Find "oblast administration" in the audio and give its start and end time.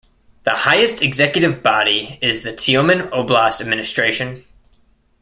3.11-4.43